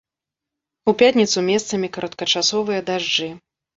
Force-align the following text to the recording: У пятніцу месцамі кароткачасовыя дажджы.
У 0.91 0.93
пятніцу 1.01 1.39
месцамі 1.49 1.91
кароткачасовыя 1.99 2.81
дажджы. 2.89 3.29